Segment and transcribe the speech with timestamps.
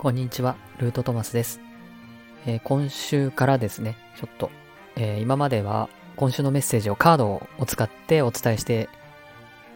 [0.00, 1.60] こんにちは、ルートトマスです。
[2.46, 4.50] えー今週からですね、ちょっと、
[4.96, 7.26] えー今までは今週のメッセージをカード
[7.58, 8.88] を使ってお伝えして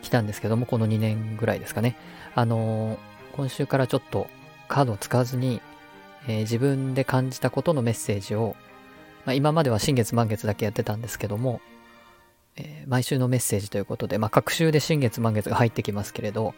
[0.00, 1.98] きたんですけども、この2年ぐらいですかね。
[2.34, 2.98] あのー
[3.36, 4.26] 今週からちょっと
[4.66, 5.60] カードを使わずに、
[6.26, 8.56] え自分で感じたことのメッセージを、
[9.26, 11.60] まあ、今までは新月満月だけやってたんですけども、
[12.56, 16.54] え毎週のメッセージということで、まあ、各週で新月満月が入ってきますけれど、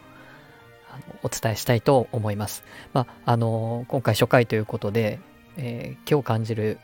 [1.23, 2.63] お伝えしたいと思います。
[2.93, 5.19] まあ、あの今回初回ということで、
[5.57, 6.79] えー今日感じる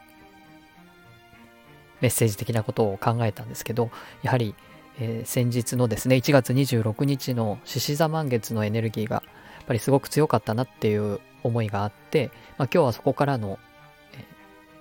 [2.01, 3.89] メッセージ的なことを考えたんですけど、
[4.21, 4.55] やはり、
[4.99, 9.21] えー先日のですね、1月26日の獅子座満月のエネルギーが、や
[9.61, 13.59] っぱりすごく強かったなっていう思いがあって、まあ、今日はそこからの、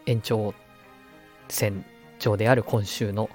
[0.06, 0.54] え延長
[1.48, 1.84] 線
[2.18, 3.30] 上である今週の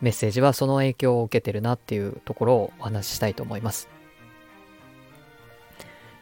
[0.00, 3.97] メッセージはその影響を受けてるなっていうところをお話ししたいと思います。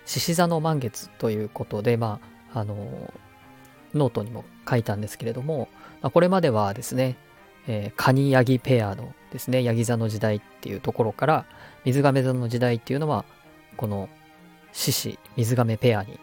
[0.06, 2.20] 獅子座の満月ということで、ま
[2.54, 3.12] あ、あの、
[3.94, 5.68] ノートにも書いたんですけれども、
[6.00, 7.16] まあ、これまではですね、
[7.66, 11.44] えー、カニヤギペアのですね、ヤギ座の時代っていうところから、
[11.84, 13.24] 水瓶座の時代っていうのは、
[13.76, 14.08] この
[14.72, 16.18] 獅子、水瓶ペアに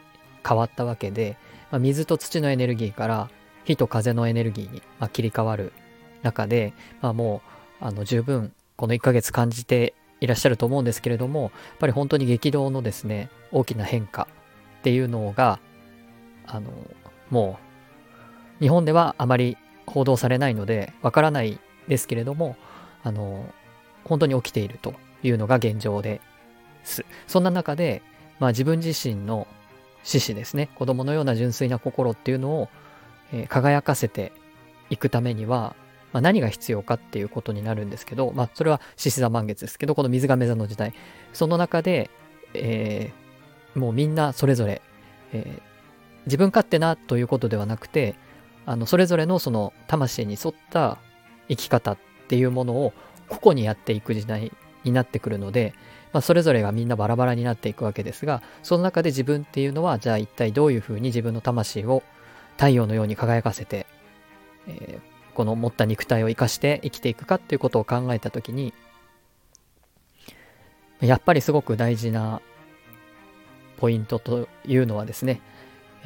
[0.48, 1.38] 変わったわけで、
[1.72, 3.30] まあ、水と土のエネルギーから
[3.66, 5.74] 火と風のエネルギーに、まあ、切り替わる
[6.22, 7.42] 中で、まあ、も
[7.82, 9.94] うあの十分この1ヶ月感じて
[10.24, 14.30] いらっしゃると思うんですけれどもやっぱり本当に激動のですね大きな変化
[14.80, 15.60] っていうのが
[16.48, 16.72] あの
[17.30, 17.60] も
[18.62, 22.56] う日本ではあまり報道されないのでわからないですけれども
[23.04, 23.54] あの
[24.06, 26.22] 本当に起きているというのが現状で
[26.86, 27.06] す。
[27.28, 28.02] そんな中で、
[28.40, 29.46] まあ、自分自身の
[30.04, 32.70] 獅子ですね子供のような純粋な心っていうのを、
[33.34, 34.32] えー輝かせて
[34.90, 35.76] いくためには
[36.14, 40.94] まあ、何が必要かっていうことになるんですけど、まあ、それは獅子座満月ですけどこの水亀座の時代。
[41.34, 42.10] その中で、
[42.54, 43.24] えー
[43.74, 44.82] もうみんなそれぞれ、
[45.34, 45.74] えー
[46.26, 48.16] 自分勝手なということではなくて
[48.66, 50.98] あのそれぞれのその魂に沿った
[51.50, 51.98] 生き方っ
[52.30, 52.94] ていうものを
[53.28, 54.52] 個々にやっていく時代
[54.86, 55.74] になってくるので、
[56.14, 62.04] まあ、それぞれがみんなバラバラになっていくわけですがその中で自分っていうのはじゃあ一体どういうふうに自分の魂を
[62.56, 63.86] 太陽のように輝かせて、
[64.68, 68.74] えーこの持った肉体を生かして生きていくかっていうことを考えた時に
[71.02, 72.42] やっぱりすごく大事な
[73.78, 75.42] ポイントというのはですね、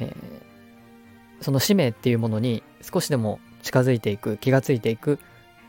[0.00, 0.48] えー
[1.40, 5.18] その使命っていうものに少しでも近づいていく気がついていく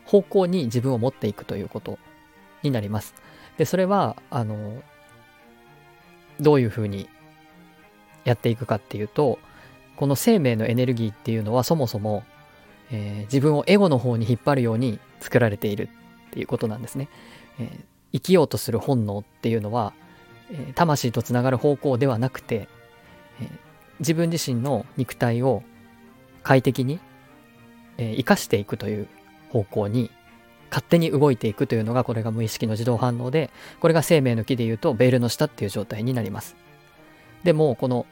[0.04, 1.98] 方向に自分を持っていくということ
[2.62, 3.14] になります。
[3.58, 4.82] でそれはあの
[6.40, 7.08] どういうふうに
[8.24, 9.38] やっていくかっていうと
[9.96, 12.24] この生命のエネルギーっていうのはそもそも
[12.92, 15.88] えー自分をエゴの方に引っ張るように作られている
[16.28, 17.08] っていうことなんですね。
[17.58, 19.92] えー生きようとする本能っていうのは、
[20.50, 22.68] え魂とつながる方向ではなくて、
[23.40, 23.48] え
[24.00, 25.62] 自分自身の肉体を
[26.42, 26.98] 快適に、
[27.98, 29.08] え生かしていくという
[29.50, 30.10] 方向に
[30.70, 33.50] 勝手に動いていくというのがこれが無意識の自動反応で
[33.80, 36.56] これが生命の木でいうとベールの下っていう状態になります。
[37.44, 38.06] でもこの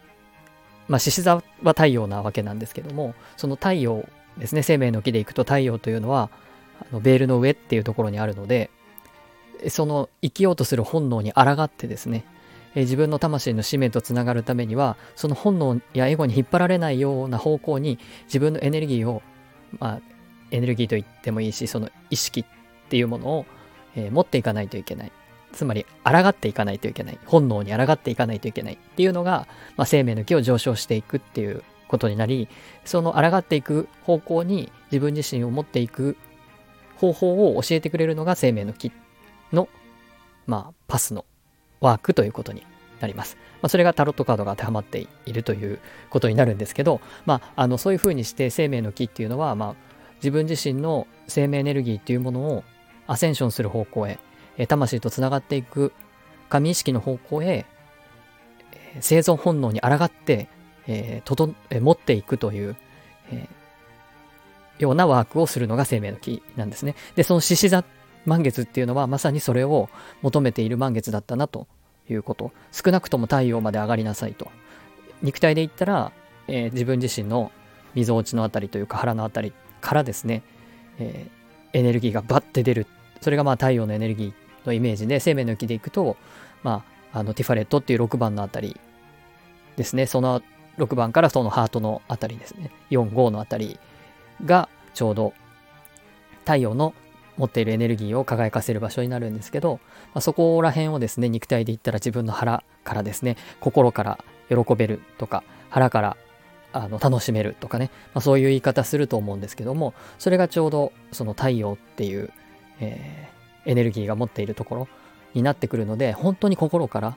[0.89, 4.63] まあ獅子座は太陽なわけなんですけどもその太陽ですね。
[4.63, 6.31] 生命の木でいくと太陽というのは
[6.81, 8.71] あのベールの上っていうところにあるので
[9.69, 12.25] その生きようとする本能に抗ってですね
[12.75, 19.23] 自分の魂の使命とつながるためにはその本能やエゴに引っ張られないような方向に自分のエネルギーを
[19.81, 20.01] まあ
[20.51, 22.45] エネルギーと言ってもいいしその意識っ
[22.89, 23.47] ていうものを、
[23.97, 25.13] えー持っていかないといけない。
[25.53, 27.19] つまり抗っていかないといけない。
[27.27, 32.49] 本能に抗っていかないといけないっていうのが、まあ、生命の木を上昇していくっていうことになり
[32.85, 36.17] その抗っていく方向に自分自身を持っていく
[36.97, 38.93] 方法を教えてくれるのが生命の木
[39.53, 39.69] の、
[40.47, 41.25] まあ、パスの
[41.81, 42.65] ワークということに
[43.01, 43.37] なります。
[43.63, 45.79] まあ、それがタロットカードが当てはまっているという
[46.11, 49.75] ことになるんですけど、まあ、あのそういうふうにして生命の木っていうのは、まあ、
[50.17, 52.65] 自分自身の生命エネルギーっていうものを
[53.07, 54.19] アセンションする方向へ、
[54.67, 55.93] 魂とつながっていく
[56.49, 57.67] 神意識の方向へ、
[59.01, 60.49] 生存本能に抗って、
[60.89, 62.77] えーとどえー持っていくという、
[63.31, 63.59] えー
[64.83, 66.95] ようなワークをするのが生命の木なんですね。
[67.17, 67.85] で、その獅子座
[68.27, 69.89] 満月っていうのはまさにそれを
[70.23, 71.67] 求めている満月だったなと
[72.09, 72.53] いうこと。
[72.71, 74.49] 少なくとも太陽まで上がりなさいと。
[75.21, 76.13] 肉体で言ったら、
[76.47, 77.51] えー自分自身の
[77.95, 80.43] 溝落ちのあたりというか腹のあたりからですね、
[80.99, 81.39] えー
[81.75, 82.87] エネルギーがバッて出る。
[83.21, 86.17] それがまあ太陽のエネルギーのイメージで、生命の木でいくと、
[86.63, 88.81] まあ、あのティファレットっていう6番のあたり
[89.77, 90.07] ですね。
[90.07, 90.41] その
[90.79, 92.71] 6番からそのハートのあたりですね。
[92.91, 93.79] 4、5のあたり
[94.45, 95.35] がちょうど
[96.45, 96.95] 太陽の
[97.37, 99.81] 持っているエネルギーを輝かせる場所になるんですけど、
[100.15, 106.17] まあ、そこら辺をですね肉体で言ったら自分の腹からですね心から喜べるとか腹から
[106.73, 112.31] あの楽しめるとかね、まあ、そういう言い方すると思うんですけどもそれがちょうどその太陽っていう、
[112.81, 114.89] えー、エネルギーが持っているところ
[115.35, 117.17] になってくるので本当に心から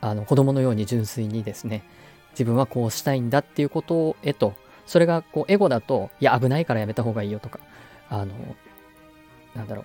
[0.00, 1.84] あの子供のように純粋にですね
[2.38, 4.54] 自分はこうしたいんだっていうことへと
[4.84, 7.58] それがこうエゴだといや危ないからやめた方がいいよとか
[8.10, 8.34] あの
[9.54, 9.84] なんだろう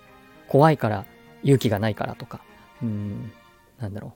[0.49, 1.05] 怖いから
[1.43, 2.41] 勇気がないからとか
[2.83, 3.31] うん
[3.79, 4.11] なんだろう。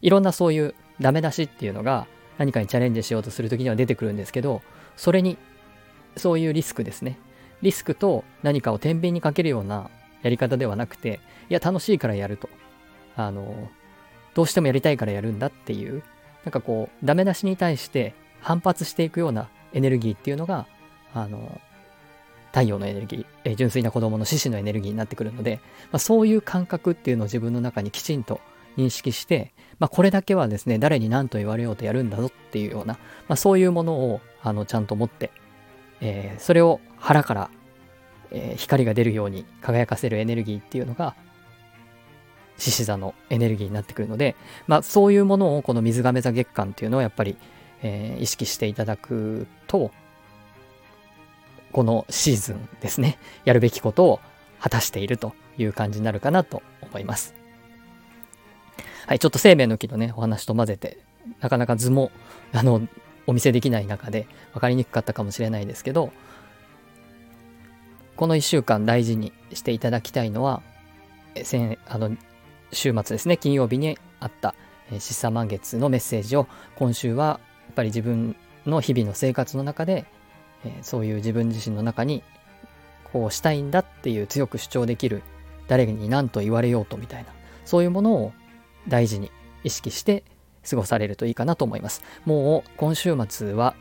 [0.00, 2.06] いろんなそういうダメ出しっていうのが
[2.38, 4.62] 何かにチャレンジしようとする時には出てくるんですけど
[4.96, 5.36] それに
[6.16, 7.18] そういうリスクですね。
[7.62, 9.90] リスクと何かを天秤にかけるような
[10.22, 12.48] やり方ではなくていや楽しいからやると。
[13.16, 13.68] あの
[14.34, 16.02] どうしてもやりたいからやるんだっていう
[16.44, 20.66] なんかこうダメ出しに対して反発していくようなエネルギーっていうのが
[21.14, 21.60] あの
[22.54, 25.60] 太陽のエネルギー、え純粋な子供の獅子のエネルギーになってくるので、
[25.90, 28.40] まあ、そういう感覚っていうのを自分の中にきちんと
[28.76, 32.94] 認識して、まあ、これだけはですね、誰に何と言われようとやるんだぞっていうような、
[33.28, 35.32] まあ、そういうものをあのちゃんと持って、
[36.00, 37.50] えー、それを腹から、
[38.30, 41.16] えー、光が出るように輝かせるエネルギーっていうのが、
[42.58, 44.36] 獅子座のエネルギーになってくるので、
[44.66, 47.36] まあ、そういうものをこの水亀座月間っていうのをやっぱり、
[47.82, 49.90] えー、意識していただくと、
[51.72, 54.20] このシーズンですね、やるべきことを
[54.60, 57.34] 果たしているという感じになるかなと思います。
[59.06, 60.98] はい、ちょっと生命の木のね、お話と混ぜて、
[61.40, 62.10] なかなか図も、
[62.52, 62.86] あの、
[63.26, 66.12] お見せできない中で分かりにくかったかもしれないですけど、
[68.16, 70.62] この1週間大事にしていただきたいのは、
[71.88, 72.16] あの
[72.72, 74.54] 週末ですね、金曜日にあった、
[74.90, 76.46] えー、シッサ満月のメッセージを、
[76.76, 80.06] 今週はやっぱり自分の日々の生活の中で
[80.64, 82.22] えー、そういう自分自身の中に
[83.12, 85.22] こうしたいんだっていう強く主張できる
[85.68, 87.30] 誰に何と言われようとみたいな
[87.64, 88.32] そういうものを
[88.88, 89.30] 大事に
[89.62, 90.24] 意識して
[90.68, 92.02] 過ごされるといいかなと思います。
[92.24, 93.74] もう今週末は、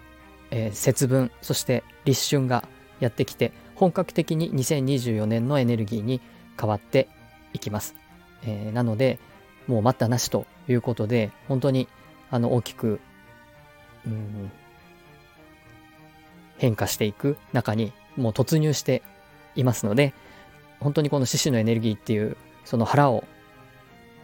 [0.52, 2.68] えー、節分そして立春が
[3.00, 6.22] やってきて本格的に2024年のエネルギーに
[6.60, 7.10] 変わって
[7.54, 7.96] いきます、
[8.46, 9.20] えー、なので
[9.68, 11.88] もう待ったなしということで本当に
[12.30, 13.00] あの大きく
[14.06, 14.52] うん
[16.58, 19.02] 変化していく中にもう突入して
[19.56, 20.14] いますので、
[20.80, 23.26] 本当にこの獅子のエネルギーっていう、その腹を、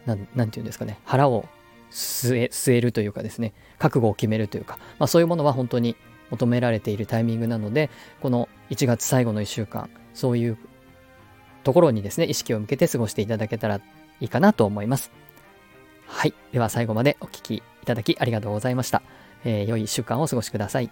[0.05, 1.45] なん、なんて言うんですかね、腹を
[1.91, 5.95] 据え、据えるというかですね、覚悟を決めるというか、まあそういうものは本当に
[6.29, 7.89] 求められているタイミングなので、
[8.21, 10.57] この1月最後の1週間、そういう
[11.63, 13.81] ところにですね、意識を向けて過ごしていただけたら
[14.19, 15.11] いいかなと思います。
[16.07, 16.33] はい。
[16.51, 19.01] では最後までお聴きいただきありがとうございました。
[19.45, 20.89] えー、良い1週間をお過ごしください。